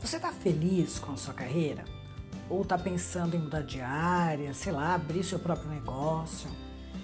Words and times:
Você 0.00 0.16
está 0.16 0.32
feliz 0.32 0.98
com 0.98 1.12
a 1.12 1.16
sua 1.16 1.34
carreira? 1.34 1.84
Ou 2.48 2.62
está 2.62 2.78
pensando 2.78 3.36
em 3.36 3.38
mudar 3.38 3.62
de 3.62 3.82
área, 3.82 4.54
sei 4.54 4.72
lá, 4.72 4.94
abrir 4.94 5.22
seu 5.22 5.38
próprio 5.38 5.70
negócio? 5.70 6.48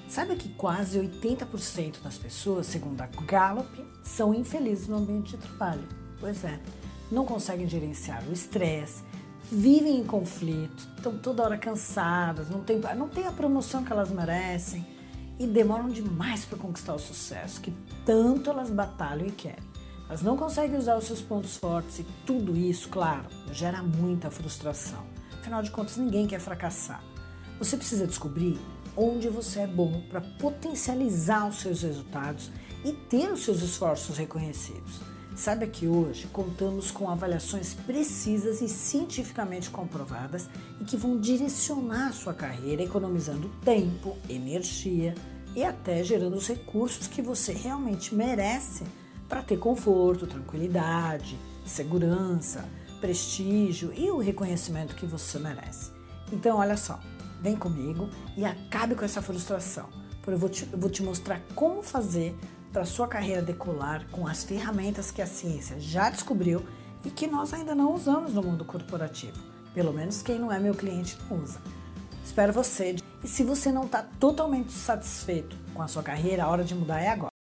Sabe 0.08 0.34
que 0.34 0.48
quase 0.50 0.98
80% 0.98 2.00
das 2.02 2.16
pessoas, 2.16 2.66
segundo 2.66 3.02
a 3.02 3.06
Gallup, 3.06 3.84
são 4.02 4.32
infelizes 4.32 4.88
no 4.88 4.96
ambiente 4.96 5.36
de 5.36 5.42
trabalho. 5.42 5.86
Pois 6.18 6.42
é, 6.42 6.58
não 7.12 7.26
conseguem 7.26 7.68
gerenciar 7.68 8.24
o 8.26 8.32
estresse, 8.32 9.02
vivem 9.52 10.00
em 10.00 10.04
conflito, 10.04 10.88
estão 10.96 11.18
toda 11.18 11.42
hora 11.42 11.58
cansadas, 11.58 12.48
não 12.48 12.62
tem, 12.62 12.80
não 12.96 13.08
tem 13.08 13.26
a 13.26 13.32
promoção 13.32 13.84
que 13.84 13.92
elas 13.92 14.10
merecem 14.10 14.86
e 15.38 15.46
demoram 15.46 15.90
demais 15.90 16.46
para 16.46 16.56
conquistar 16.56 16.94
o 16.94 16.98
sucesso 16.98 17.60
que 17.60 17.74
tanto 18.06 18.48
elas 18.48 18.70
batalham 18.70 19.26
e 19.26 19.32
querem. 19.32 19.76
Elas 20.08 20.22
não 20.22 20.36
conseguem 20.36 20.78
usar 20.78 20.96
os 20.96 21.04
seus 21.04 21.20
pontos 21.20 21.56
fortes 21.56 21.98
e 21.98 22.06
tudo 22.24 22.56
isso, 22.56 22.88
claro, 22.88 23.26
gera 23.52 23.82
muita 23.82 24.30
frustração. 24.30 25.04
Afinal 25.32 25.62
de 25.62 25.70
contas, 25.70 25.96
ninguém 25.96 26.26
quer 26.26 26.40
fracassar. 26.40 27.02
Você 27.58 27.76
precisa 27.76 28.06
descobrir 28.06 28.58
onde 28.96 29.28
você 29.28 29.60
é 29.60 29.66
bom 29.66 30.02
para 30.08 30.20
potencializar 30.20 31.48
os 31.48 31.56
seus 31.56 31.82
resultados 31.82 32.50
e 32.84 32.92
ter 32.92 33.32
os 33.32 33.44
seus 33.44 33.62
esforços 33.62 34.16
reconhecidos. 34.16 35.00
Saiba 35.34 35.66
que 35.66 35.86
hoje 35.86 36.26
contamos 36.28 36.90
com 36.90 37.10
avaliações 37.10 37.74
precisas 37.74 38.62
e 38.62 38.68
cientificamente 38.68 39.68
comprovadas 39.68 40.48
e 40.80 40.84
que 40.84 40.96
vão 40.96 41.20
direcionar 41.20 42.08
a 42.08 42.12
sua 42.12 42.32
carreira 42.32 42.82
economizando 42.82 43.50
tempo, 43.62 44.16
energia 44.30 45.14
e 45.54 45.62
até 45.62 46.02
gerando 46.02 46.36
os 46.36 46.48
recursos 46.48 47.06
que 47.06 47.20
você 47.20 47.52
realmente 47.52 48.14
merece 48.14 48.84
para 49.28 49.42
ter 49.42 49.58
conforto, 49.58 50.26
tranquilidade, 50.26 51.38
segurança, 51.64 52.64
prestígio 53.00 53.92
e 53.94 54.10
o 54.10 54.18
reconhecimento 54.18 54.94
que 54.94 55.06
você 55.06 55.38
merece. 55.38 55.90
Então, 56.32 56.58
olha 56.58 56.76
só, 56.76 57.00
vem 57.40 57.56
comigo 57.56 58.08
e 58.36 58.44
acabe 58.44 58.94
com 58.94 59.04
essa 59.04 59.22
frustração, 59.22 59.88
porque 60.22 60.32
eu 60.32 60.38
vou 60.38 60.48
te, 60.48 60.68
eu 60.72 60.78
vou 60.78 60.90
te 60.90 61.02
mostrar 61.02 61.40
como 61.54 61.82
fazer 61.82 62.36
para 62.72 62.84
sua 62.84 63.08
carreira 63.08 63.40
decolar 63.40 64.06
com 64.10 64.26
as 64.26 64.44
ferramentas 64.44 65.10
que 65.10 65.22
a 65.22 65.26
ciência 65.26 65.80
já 65.80 66.10
descobriu 66.10 66.62
e 67.04 67.10
que 67.10 67.26
nós 67.26 67.54
ainda 67.54 67.74
não 67.74 67.94
usamos 67.94 68.34
no 68.34 68.42
mundo 68.42 68.64
corporativo. 68.64 69.38
Pelo 69.72 69.92
menos 69.92 70.22
quem 70.22 70.38
não 70.38 70.50
é 70.50 70.58
meu 70.58 70.74
cliente 70.74 71.16
não 71.30 71.42
usa. 71.42 71.60
Espero 72.24 72.52
você. 72.52 72.96
E 73.22 73.28
se 73.28 73.44
você 73.44 73.70
não 73.70 73.84
está 73.84 74.02
totalmente 74.02 74.72
satisfeito 74.72 75.56
com 75.72 75.82
a 75.82 75.88
sua 75.88 76.02
carreira, 76.02 76.44
a 76.44 76.48
hora 76.48 76.64
de 76.64 76.74
mudar 76.74 77.00
é 77.00 77.08
agora. 77.08 77.35